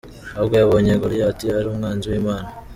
[0.35, 2.49] Ahubwo yabonye Goliath ari umwanzi w’Imana.